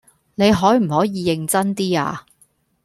[0.33, 2.25] 你可唔可以認真 D 呀？